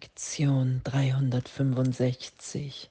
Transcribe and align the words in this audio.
Lektion 0.00 0.80
365. 0.84 2.88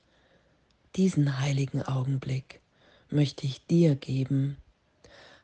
Diesen 0.98 1.40
heiligen 1.40 1.82
Augenblick 1.82 2.60
möchte 3.10 3.46
ich 3.46 3.66
dir 3.66 3.96
geben. 3.96 4.58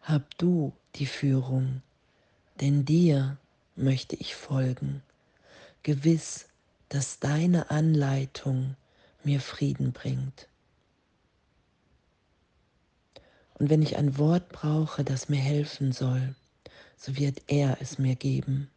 Hab 0.02 0.38
du 0.38 0.74
die 0.96 1.06
Führung, 1.06 1.82
denn 2.60 2.84
dir 2.84 3.38
möchte 3.78 4.18
ich 4.18 4.36
folgen. 4.36 5.04
Gewiss, 5.84 6.48
dass 6.90 7.20
deine 7.20 7.72
Anleitung 7.72 8.76
mir 9.24 9.40
Frieden 9.40 9.94
bringt. 9.94 10.50
Und 13.54 13.70
wenn 13.70 13.82
ich 13.82 13.96
ein 13.96 14.18
Wort 14.18 14.50
brauche, 14.50 15.06
das 15.06 15.30
mir 15.30 15.40
helfen 15.40 15.94
soll, 15.94 16.36
so 16.98 17.16
wird 17.16 17.42
er 17.48 17.78
es 17.80 18.00
mir 18.00 18.16
geben. 18.16 18.70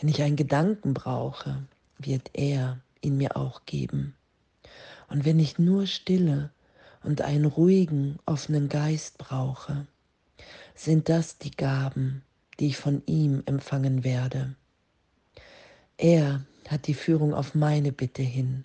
Wenn 0.00 0.08
ich 0.08 0.22
einen 0.22 0.36
Gedanken 0.36 0.94
brauche, 0.94 1.68
wird 1.98 2.30
er 2.32 2.80
ihn 3.00 3.16
mir 3.16 3.36
auch 3.36 3.64
geben. 3.66 4.14
Und 5.08 5.24
wenn 5.24 5.38
ich 5.38 5.58
nur 5.58 5.86
Stille 5.86 6.50
und 7.02 7.22
einen 7.22 7.44
ruhigen, 7.44 8.18
offenen 8.26 8.68
Geist 8.68 9.18
brauche, 9.18 9.86
sind 10.74 11.08
das 11.08 11.38
die 11.38 11.50
Gaben, 11.50 12.22
die 12.60 12.68
ich 12.68 12.76
von 12.76 13.02
ihm 13.06 13.42
empfangen 13.46 14.04
werde. 14.04 14.54
Er 15.96 16.44
hat 16.68 16.86
die 16.86 16.94
Führung 16.94 17.34
auf 17.34 17.54
meine 17.54 17.92
Bitte 17.92 18.22
hin. 18.22 18.64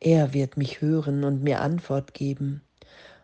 Er 0.00 0.32
wird 0.32 0.56
mich 0.56 0.80
hören 0.80 1.24
und 1.24 1.42
mir 1.42 1.60
Antwort 1.60 2.14
geben, 2.14 2.62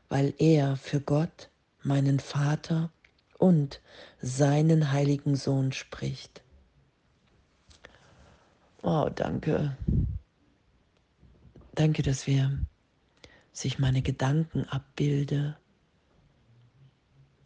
weil 0.08 0.34
er 0.38 0.76
für 0.76 1.00
Gott, 1.00 1.50
meinen 1.82 2.20
Vater 2.20 2.90
und 3.38 3.80
seinen 4.20 4.92
heiligen 4.92 5.36
Sohn 5.36 5.72
spricht. 5.72 6.42
Oh, 8.82 9.08
danke. 9.14 9.76
Danke, 11.74 12.02
dass 12.02 12.26
wir 12.26 12.58
sich 13.52 13.78
meine 13.78 14.02
Gedanken 14.02 14.64
abbilde 14.64 15.56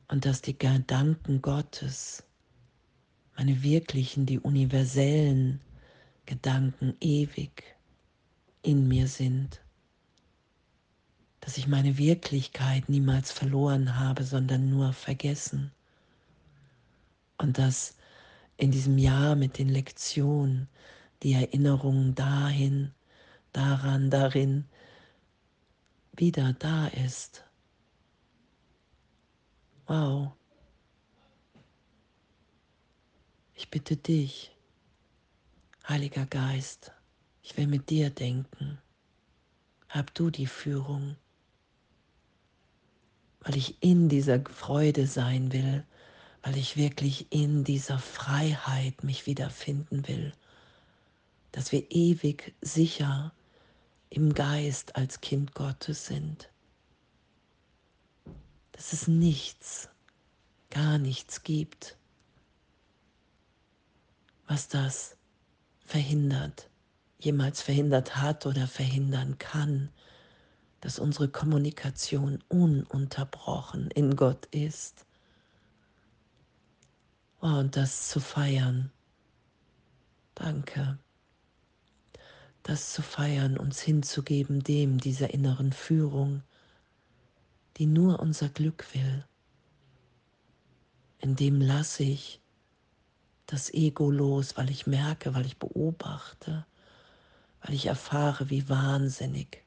und 0.08 0.26
dass 0.26 0.42
die 0.42 0.58
Gedanken 0.58 1.40
Gottes, 1.40 2.24
meine 3.36 3.62
wirklichen, 3.62 4.26
die 4.26 4.38
universellen 4.40 5.60
Gedanken 6.26 6.96
ewig 7.00 7.76
in 8.62 8.88
mir 8.88 9.06
sind. 9.06 9.60
Dass 11.40 11.56
ich 11.56 11.68
meine 11.68 11.96
Wirklichkeit 11.96 12.88
niemals 12.88 13.32
verloren 13.32 13.96
habe, 13.96 14.24
sondern 14.24 14.68
nur 14.68 14.92
vergessen. 14.92 15.72
Und 17.38 17.56
dass 17.56 17.96
in 18.56 18.70
diesem 18.70 18.98
Jahr 18.98 19.36
mit 19.36 19.58
den 19.58 19.68
Lektionen 19.68 20.68
die 21.22 21.34
Erinnerung 21.34 22.14
dahin, 22.14 22.92
daran, 23.52 24.10
darin 24.10 24.64
wieder 26.16 26.52
da 26.54 26.86
ist. 26.88 27.44
Wow. 29.86 30.32
Ich 33.54 33.68
bitte 33.70 33.96
dich, 33.96 34.56
Heiliger 35.86 36.24
Geist, 36.24 36.92
ich 37.42 37.56
will 37.56 37.66
mit 37.66 37.90
dir 37.90 38.10
denken. 38.10 38.78
Hab 39.88 40.14
du 40.14 40.30
die 40.30 40.46
Führung, 40.46 41.16
weil 43.40 43.56
ich 43.56 43.82
in 43.82 44.08
dieser 44.08 44.40
Freude 44.44 45.06
sein 45.06 45.52
will, 45.52 45.84
weil 46.42 46.56
ich 46.56 46.76
wirklich 46.76 47.26
in 47.30 47.64
dieser 47.64 47.98
Freiheit 47.98 49.02
mich 49.02 49.26
wiederfinden 49.26 50.06
will 50.06 50.32
dass 51.52 51.72
wir 51.72 51.90
ewig 51.90 52.54
sicher 52.60 53.32
im 54.08 54.34
Geist 54.34 54.96
als 54.96 55.20
Kind 55.20 55.54
Gottes 55.54 56.06
sind. 56.06 56.50
Dass 58.72 58.92
es 58.92 59.08
nichts, 59.08 59.88
gar 60.70 60.98
nichts 60.98 61.42
gibt, 61.42 61.96
was 64.46 64.68
das 64.68 65.16
verhindert, 65.84 66.68
jemals 67.18 67.62
verhindert 67.62 68.16
hat 68.16 68.46
oder 68.46 68.66
verhindern 68.66 69.38
kann, 69.38 69.90
dass 70.80 70.98
unsere 70.98 71.28
Kommunikation 71.28 72.42
ununterbrochen 72.48 73.90
in 73.90 74.16
Gott 74.16 74.46
ist. 74.46 75.04
Oh, 77.42 77.46
und 77.46 77.76
das 77.76 78.08
zu 78.08 78.20
feiern. 78.20 78.90
Danke 80.34 80.98
das 82.62 82.92
zu 82.92 83.02
feiern, 83.02 83.56
uns 83.56 83.80
hinzugeben 83.80 84.62
dem, 84.62 84.98
dieser 84.98 85.32
inneren 85.32 85.72
Führung, 85.72 86.42
die 87.76 87.86
nur 87.86 88.20
unser 88.20 88.48
Glück 88.48 88.86
will. 88.94 89.24
In 91.18 91.36
dem 91.36 91.60
lasse 91.60 92.02
ich 92.02 92.40
das 93.46 93.72
Ego 93.72 94.10
los, 94.10 94.56
weil 94.56 94.70
ich 94.70 94.86
merke, 94.86 95.34
weil 95.34 95.46
ich 95.46 95.58
beobachte, 95.58 96.66
weil 97.62 97.74
ich 97.74 97.86
erfahre, 97.86 98.50
wie 98.50 98.68
wahnsinnig 98.68 99.64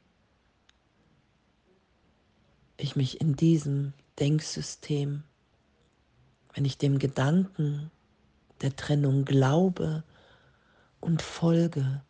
ich 2.78 2.96
mich 2.96 3.22
in 3.22 3.36
diesem 3.36 3.94
Denksystem, 4.20 5.24
wenn 6.54 6.66
ich 6.66 6.78
dem 6.78 7.00
Gedanken 7.00 7.92
der 8.62 8.76
Trennung 8.76 9.26
glaube 9.26 10.04
und 11.00 11.22
folge, 11.22 12.02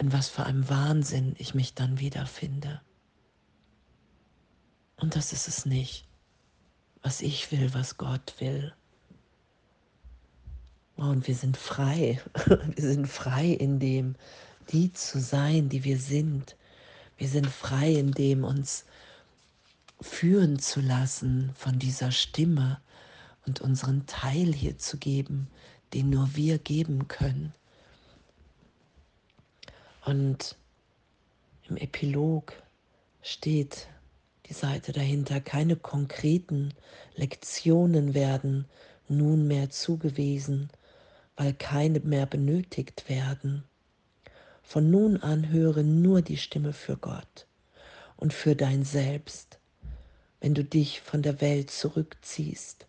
in 0.00 0.12
was 0.14 0.30
für 0.30 0.44
einem 0.44 0.68
Wahnsinn 0.70 1.34
ich 1.38 1.54
mich 1.54 1.74
dann 1.74 2.00
wiederfinde. 2.00 2.80
Und 4.96 5.14
das 5.14 5.32
ist 5.34 5.46
es 5.46 5.66
nicht, 5.66 6.08
was 7.02 7.20
ich 7.20 7.52
will, 7.52 7.74
was 7.74 7.98
Gott 7.98 8.34
will. 8.38 8.74
Und 10.96 11.28
wir 11.28 11.34
sind 11.34 11.56
frei. 11.56 12.20
Wir 12.76 12.82
sind 12.82 13.08
frei 13.08 13.48
in 13.48 13.78
dem, 13.78 14.16
die 14.70 14.92
zu 14.92 15.18
sein, 15.18 15.70
die 15.70 15.82
wir 15.84 15.98
sind. 15.98 16.56
Wir 17.16 17.28
sind 17.28 17.46
frei 17.46 17.92
in 17.94 18.12
dem, 18.12 18.44
uns 18.44 18.84
führen 20.00 20.58
zu 20.58 20.80
lassen 20.80 21.52
von 21.54 21.78
dieser 21.78 22.10
Stimme 22.10 22.80
und 23.46 23.62
unseren 23.62 24.04
Teil 24.06 24.52
hier 24.52 24.76
zu 24.76 24.98
geben, 24.98 25.48
den 25.94 26.10
nur 26.10 26.36
wir 26.36 26.58
geben 26.58 27.08
können. 27.08 27.54
Und 30.04 30.56
im 31.68 31.76
Epilog 31.76 32.52
steht 33.22 33.88
die 34.46 34.54
Seite 34.54 34.92
dahinter, 34.92 35.40
keine 35.40 35.76
konkreten 35.76 36.74
Lektionen 37.14 38.14
werden 38.14 38.66
nunmehr 39.08 39.70
zugewiesen, 39.70 40.70
weil 41.36 41.52
keine 41.54 42.00
mehr 42.00 42.26
benötigt 42.26 43.08
werden. 43.08 43.64
Von 44.62 44.90
nun 44.90 45.16
an 45.16 45.48
höre 45.48 45.82
nur 45.82 46.22
die 46.22 46.36
Stimme 46.36 46.72
für 46.72 46.96
Gott 46.96 47.46
und 48.16 48.32
für 48.32 48.54
dein 48.54 48.84
Selbst, 48.84 49.58
wenn 50.40 50.54
du 50.54 50.64
dich 50.64 51.00
von 51.00 51.22
der 51.22 51.40
Welt 51.40 51.70
zurückziehst, 51.70 52.86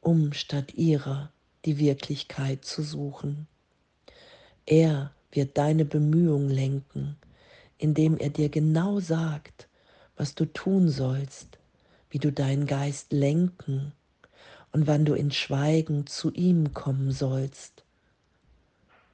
um 0.00 0.32
statt 0.32 0.74
ihrer 0.74 1.32
die 1.64 1.78
Wirklichkeit 1.78 2.64
zu 2.64 2.82
suchen. 2.82 3.46
Er 4.64 5.12
wird 5.32 5.58
deine 5.58 5.84
Bemühungen 5.84 6.50
lenken, 6.50 7.16
indem 7.78 8.16
er 8.16 8.30
dir 8.30 8.48
genau 8.48 9.00
sagt, 9.00 9.68
was 10.16 10.34
du 10.34 10.46
tun 10.46 10.88
sollst, 10.88 11.58
wie 12.10 12.18
du 12.18 12.32
deinen 12.32 12.66
Geist 12.66 13.12
lenken 13.12 13.92
und 14.72 14.86
wann 14.86 15.04
du 15.04 15.14
in 15.14 15.30
Schweigen 15.30 16.06
zu 16.06 16.32
ihm 16.32 16.72
kommen 16.74 17.12
sollst, 17.12 17.84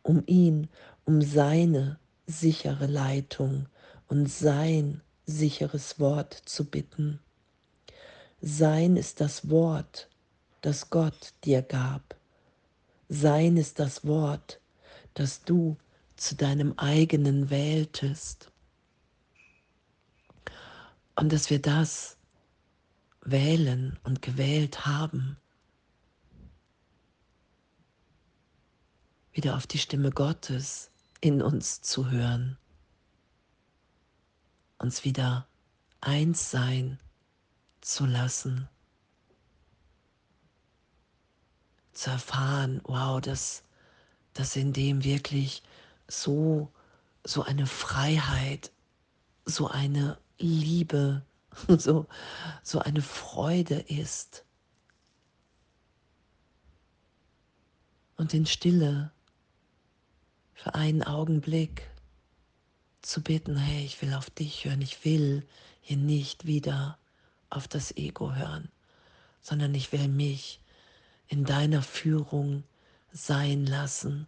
um 0.03 0.23
ihn, 0.27 0.69
um 1.05 1.23
seine 1.23 1.99
sichere 2.27 2.87
Leitung 2.87 3.67
und 4.09 4.27
sein 4.27 5.01
sicheres 5.27 5.99
Wort 5.99 6.35
zu 6.45 6.65
bitten. 6.65 7.21
Sein 8.41 8.97
ist 8.97 9.21
das 9.21 9.49
Wort, 9.49 10.09
das 10.61 10.91
Gott 10.91 11.33
dir 11.45 11.63
gab. 11.63 12.15
Sein 13.09 13.57
ist 13.57 13.79
das 13.79 14.07
Wort, 14.07 14.61
das 15.15 15.43
du 15.43 15.77
zu 16.17 16.37
deinem 16.37 16.75
eigenen 16.79 17.51
wähltest. 17.51 18.51
Und 21.17 21.33
dass 21.33 21.51
wir 21.51 21.61
das 21.61 22.17
wählen 23.23 23.99
und 24.03 24.23
gewählt 24.23 24.87
haben, 24.87 25.37
wieder 29.33 29.57
auf 29.57 29.67
die 29.67 29.79
Stimme 29.79 30.11
Gottes 30.11 30.91
in 31.21 31.43
uns 31.43 31.81
zu 31.81 32.11
hören, 32.11 32.59
uns 34.79 35.05
wieder 35.05 35.49
eins 36.01 36.51
sein 36.51 36.99
zu 37.81 38.07
lassen. 38.07 38.69
zu 41.95 42.11
erfahren, 42.11 42.81
wow, 42.85 43.21
dass, 43.21 43.63
dass 44.35 44.57
in 44.57 44.73
dem 44.73 45.05
wirklich 45.05 45.63
so, 46.09 46.73
so 47.25 47.43
eine 47.43 47.67
Freiheit, 47.67 48.71
so 49.45 49.69
eine 49.69 50.19
Liebe, 50.39 51.23
so, 51.69 52.07
so 52.63 52.79
eine 52.81 53.03
Freude 53.03 53.77
ist. 53.89 54.45
Und 58.17 58.33
in 58.33 58.47
Stille 58.47 59.13
für 60.53 60.75
einen 60.75 61.03
Augenblick 61.03 61.91
zu 63.03 63.23
bitten, 63.23 63.57
hey, 63.57 63.85
ich 63.85 64.01
will 64.01 64.15
auf 64.15 64.31
dich 64.31 64.65
hören, 64.65 64.81
ich 64.81 65.05
will 65.05 65.47
hier 65.81 65.97
nicht 65.97 66.47
wieder 66.47 66.99
auf 67.51 67.69
das 67.69 67.97
Ego 67.97 68.35
hören, 68.35 68.71
sondern 69.43 69.75
ich 69.75 69.93
will 69.93 70.09
mich 70.09 70.61
in 71.29 71.45
deiner 71.45 71.83
Führung 71.83 72.65
sein 73.13 73.67
lassen, 73.67 74.27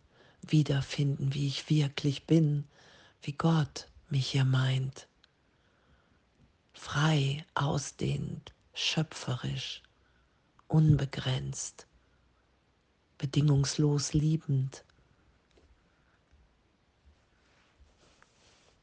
wiederfinden, 0.51 1.35
wie 1.35 1.47
ich 1.47 1.71
wirklich 1.71 2.27
bin, 2.27 2.65
wie 3.23 3.33
Gott 3.33 3.89
mich 4.09 4.29
hier 4.31 4.45
meint. 4.45 5.09
Frei, 6.73 7.45
ausdehnend, 7.55 8.53
schöpferisch, 8.75 9.83
unbegrenzt, 10.69 11.87
bedingungslos 13.19 14.13
liebend. 14.13 14.85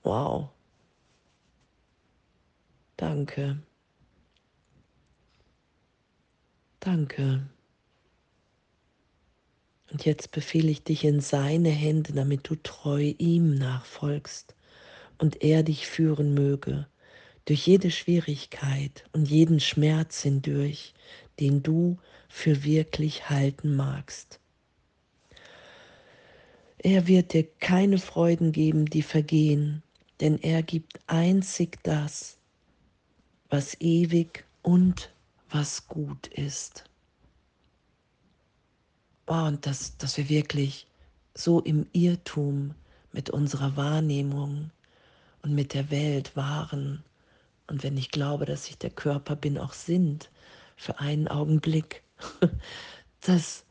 Wow. 0.03 0.49
Danke. 2.97 3.61
Danke. 6.79 7.47
Und 9.93 10.05
jetzt 10.05 10.31
befehle 10.31 10.71
ich 10.71 10.83
dich 10.83 11.03
in 11.03 11.19
seine 11.19 11.69
Hände, 11.69 12.13
damit 12.13 12.49
du 12.49 12.55
treu 12.55 13.13
ihm 13.19 13.53
nachfolgst 13.53 14.55
und 15.19 15.43
er 15.43 15.61
dich 15.61 15.85
führen 15.85 16.33
möge 16.33 16.87
durch 17.45 17.67
jede 17.67 17.91
Schwierigkeit 17.91 19.05
und 19.11 19.29
jeden 19.29 19.59
Schmerz 19.59 20.23
hindurch, 20.23 20.95
den 21.39 21.61
du 21.61 21.99
für 22.27 22.63
wirklich 22.63 23.29
halten 23.29 23.75
magst. 23.75 24.39
Er 26.79 27.05
wird 27.07 27.33
dir 27.33 27.43
keine 27.59 27.99
Freuden 27.99 28.51
geben, 28.51 28.87
die 28.87 29.03
vergehen, 29.03 29.83
denn 30.21 30.41
er 30.41 30.63
gibt 30.63 31.01
einzig 31.05 31.77
das, 31.83 32.37
was 33.49 33.79
ewig 33.79 34.43
und 34.63 35.13
was 35.51 35.87
gut 35.87 36.27
ist 36.27 36.85
oh, 39.27 39.33
und 39.33 39.65
dass, 39.65 39.97
dass 39.97 40.17
wir 40.17 40.29
wirklich 40.29 40.87
so 41.33 41.61
im 41.61 41.87
Irrtum 41.93 42.75
mit 43.11 43.29
unserer 43.29 43.75
Wahrnehmung 43.75 44.71
und 45.41 45.53
mit 45.53 45.73
der 45.73 45.91
Welt 45.91 46.35
waren. 46.35 47.03
Und 47.67 47.83
wenn 47.83 47.97
ich 47.97 48.11
glaube, 48.11 48.45
dass 48.45 48.69
ich 48.69 48.77
der 48.77 48.89
Körper 48.89 49.35
bin, 49.35 49.57
auch 49.57 49.73
sind, 49.73 50.29
für 50.75 50.99
einen 50.99 51.27
Augenblick, 51.27 52.03
dass, 53.21 53.65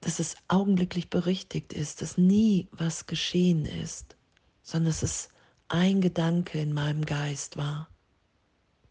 dass 0.00 0.18
es 0.18 0.36
augenblicklich 0.48 1.10
berichtigt 1.10 1.72
ist, 1.72 2.02
dass 2.02 2.18
nie 2.18 2.68
was 2.72 3.06
geschehen 3.06 3.66
ist, 3.66 4.16
sondern 4.62 4.90
dass 4.90 5.02
es 5.02 5.28
ein 5.68 6.00
Gedanke 6.00 6.60
in 6.60 6.72
meinem 6.72 7.04
Geist 7.04 7.56
war, 7.56 7.88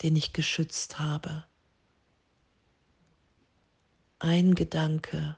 den 0.02 0.16
ich 0.16 0.34
geschützt 0.34 1.00
habe 1.00 1.44
ein 4.20 4.56
Gedanke, 4.56 5.38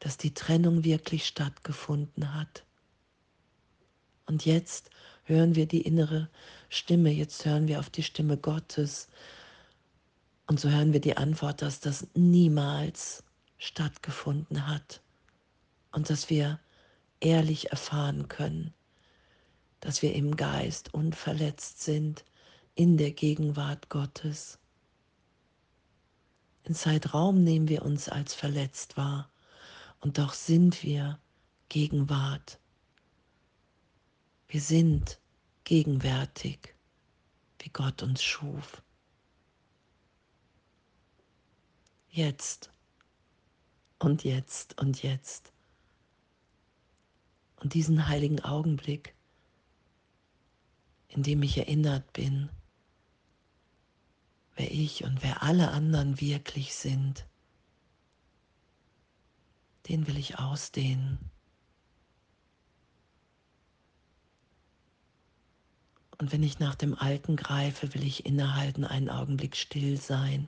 dass 0.00 0.16
die 0.16 0.34
Trennung 0.34 0.84
wirklich 0.84 1.26
stattgefunden 1.26 2.34
hat. 2.34 2.64
Und 4.26 4.44
jetzt 4.44 4.90
hören 5.24 5.54
wir 5.54 5.66
die 5.66 5.82
innere 5.82 6.28
Stimme, 6.68 7.10
jetzt 7.10 7.44
hören 7.44 7.68
wir 7.68 7.78
auf 7.78 7.90
die 7.90 8.02
Stimme 8.02 8.36
Gottes. 8.36 9.08
Und 10.46 10.58
so 10.58 10.68
hören 10.68 10.92
wir 10.92 11.00
die 11.00 11.16
Antwort, 11.16 11.62
dass 11.62 11.80
das 11.80 12.06
niemals 12.14 13.22
stattgefunden 13.58 14.66
hat. 14.66 15.00
Und 15.92 16.10
dass 16.10 16.30
wir 16.30 16.58
ehrlich 17.20 17.70
erfahren 17.70 18.28
können, 18.28 18.74
dass 19.80 20.02
wir 20.02 20.14
im 20.14 20.36
Geist 20.36 20.92
unverletzt 20.92 21.82
sind 21.82 22.24
in 22.74 22.96
der 22.96 23.12
Gegenwart 23.12 23.88
Gottes. 23.88 24.58
In 26.64 26.74
Zeitraum 26.74 27.42
nehmen 27.42 27.68
wir 27.68 27.82
uns 27.82 28.08
als 28.08 28.34
verletzt 28.34 28.96
wahr 28.96 29.30
und 30.00 30.18
doch 30.18 30.32
sind 30.32 30.82
wir 30.82 31.18
Gegenwart. 31.68 32.60
Wir 34.46 34.60
sind 34.60 35.18
gegenwärtig, 35.64 36.74
wie 37.58 37.70
Gott 37.70 38.02
uns 38.02 38.22
schuf. 38.22 38.82
Jetzt 42.08 42.70
und 43.98 44.22
jetzt 44.22 44.78
und 44.80 45.02
jetzt. 45.02 45.52
Und 47.56 47.74
diesen 47.74 48.08
heiligen 48.08 48.40
Augenblick, 48.40 49.14
in 51.08 51.22
dem 51.22 51.42
ich 51.42 51.56
erinnert 51.56 52.12
bin, 52.12 52.50
ich 54.72 55.04
und 55.04 55.22
wer 55.22 55.42
alle 55.42 55.70
anderen 55.70 56.20
wirklich 56.20 56.74
sind, 56.74 57.26
den 59.88 60.06
will 60.06 60.16
ich 60.16 60.38
ausdehnen. 60.38 61.18
Und 66.18 66.32
wenn 66.32 66.42
ich 66.42 66.58
nach 66.60 66.74
dem 66.76 66.94
Alten 66.94 67.36
greife, 67.36 67.94
will 67.94 68.04
ich 68.04 68.26
innehalten, 68.26 68.84
einen 68.84 69.10
Augenblick 69.10 69.56
still 69.56 70.00
sein 70.00 70.46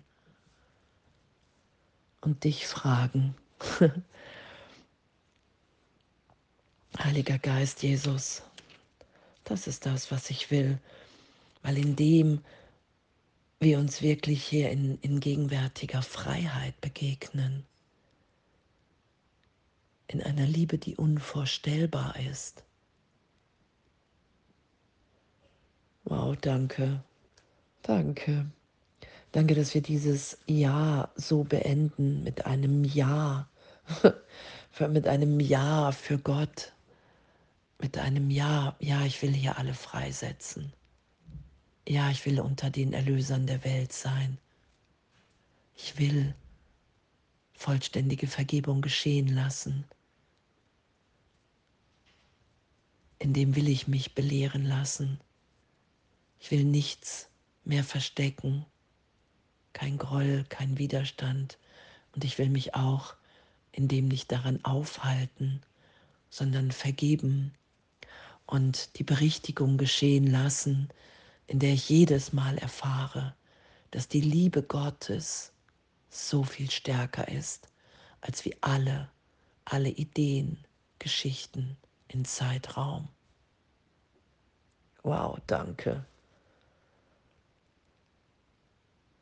und 2.21 2.45
dich 2.45 2.67
fragen. 2.67 3.35
Heiliger 6.99 7.39
Geist 7.39 7.83
Jesus, 7.83 8.43
das 9.43 9.67
ist 9.67 9.85
das, 9.85 10.13
was 10.13 10.31
ich 10.31 10.53
will, 10.53 10.79
weil 11.63 11.77
in 11.77 11.97
dem, 11.97 12.41
wir 13.65 13.79
uns 13.81 14.03
wirklich 14.03 14.45
hier 14.45 14.71
in, 14.71 14.99
in 15.01 15.19
gegenwärtiger 15.19 16.03
Freiheit 16.03 16.81
begegnen, 16.81 17.67
in 20.07 20.23
einer 20.23 20.47
Liebe, 20.47 20.79
die 20.79 20.97
unvorstellbar 20.97 22.15
ist. 22.31 22.63
Wow, 26.05 26.37
danke, 26.37 27.03
danke. 27.83 28.47
Danke, 29.33 29.57
dass 29.57 29.75
wir 29.75 29.83
dieses 29.83 30.39
Ja 30.47 31.11
so 31.17 31.43
beenden 31.43 32.23
mit 32.23 32.47
einem 32.47 32.85
Ja, 32.85 33.49
mit 34.79 35.09
einem 35.09 35.41
Ja 35.41 35.91
für 35.91 36.19
Gott, 36.19 36.73
mit 37.81 37.99
einem 37.99 38.31
Ja, 38.31 38.77
ja, 38.79 39.05
ich 39.05 39.21
will 39.23 39.33
hier 39.33 39.59
alle 39.59 39.75
freisetzen. 39.75 40.73
Ja, 41.87 42.11
ich 42.11 42.25
will 42.25 42.41
unter 42.41 42.71
den 42.71 42.93
Erlösern 42.95 43.47
der 43.47 43.63
Welt 43.65 43.93
sein. 43.93 44.39
Ich 45.77 45.99
will 45.99 46.35
vollständige 47.53 48.27
Vergebung 48.27 48.81
geschehen 48.81 49.29
lassen. 49.29 49.85
In 53.19 53.33
dem 53.33 53.55
will 53.55 53.69
ich 53.69 53.87
mich 53.87 54.15
belehren 54.15 54.65
lassen. 54.65 55.21
Ich 56.41 56.51
will 56.51 56.65
nichts 56.65 57.29
mehr 57.65 57.85
verstecken, 57.85 58.67
kein 59.73 59.99
Groll, 59.99 60.45
kein 60.49 60.79
Widerstand. 60.79 61.59
Und 62.15 62.25
ich 62.25 62.39
will 62.39 62.49
mich 62.49 62.75
auch 62.75 63.15
in 63.73 63.89
dem 63.89 64.09
nicht 64.09 64.31
daran 64.31 64.65
aufhalten, 64.65 65.61
sondern 66.31 66.71
vergeben 66.71 67.53
und 68.47 68.99
die 68.99 69.05
Berichtigung 69.05 69.79
geschehen 69.79 70.27
lassen, 70.27 70.89
in 71.47 71.59
der 71.59 71.73
ich 71.73 71.89
jedes 71.89 72.33
Mal 72.33 72.59
erfahre, 72.59 73.35
dass 73.91 74.09
die 74.09 74.21
Liebe 74.21 74.63
Gottes 74.63 75.53
so 76.09 76.43
viel 76.43 76.71
stärker 76.71 77.29
ist 77.29 77.69
als 78.21 78.45
wie 78.45 78.57
alle, 78.61 79.11
alle 79.65 79.91
Ideen, 79.91 80.65
Geschichten 80.99 81.77
in 82.09 82.25
Zeitraum. 82.25 83.09
Wow, 85.03 85.39
danke. 85.47 86.07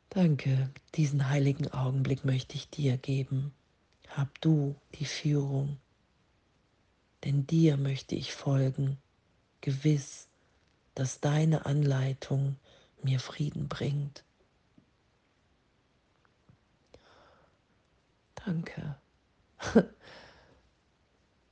Danke, 0.09 0.69
diesen 0.95 1.27
heiligen 1.29 1.67
Augenblick 1.71 2.23
möchte 2.23 2.55
ich 2.55 2.69
dir 2.69 2.97
geben. 2.97 3.51
Hab 4.09 4.39
du 4.41 4.75
die 4.99 5.05
Führung, 5.05 5.77
denn 7.23 7.47
dir 7.47 7.77
möchte 7.77 8.15
ich 8.15 8.33
folgen, 8.33 8.97
gewiss 9.61 10.27
dass 10.95 11.19
deine 11.19 11.65
Anleitung 11.65 12.57
mir 13.01 13.19
Frieden 13.19 13.67
bringt. 13.67 14.23
Danke. 18.35 18.97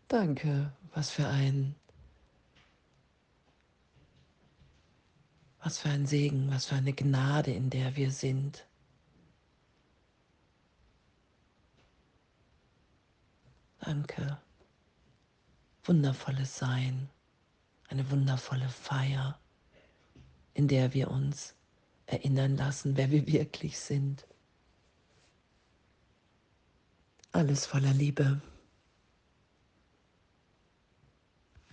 Danke, 0.08 0.74
was 0.94 1.10
für 1.10 1.28
ein, 1.28 1.76
was 5.64 5.78
für 5.78 5.90
ein 5.90 6.06
Segen, 6.06 6.52
was 6.52 6.66
für 6.66 6.76
eine 6.76 6.94
Gnade, 6.94 7.52
in 7.52 7.70
der 7.70 7.96
wir 7.96 8.12
sind. 8.12 8.66
Danke. 13.80 14.38
Wundervolles 15.84 16.58
Sein, 16.58 17.10
eine 17.92 18.10
wundervolle 18.10 18.70
Feier, 18.70 19.40
in 20.54 20.68
der 20.68 20.94
wir 20.94 21.12
uns 21.12 21.56
erinnern 22.06 22.56
lassen, 22.58 22.96
wer 22.98 23.12
wir 23.12 23.28
wirklich 23.28 23.78
sind. 23.78 24.26
Alles 27.34 27.66
voller 27.66 27.94
Liebe. 27.94 28.42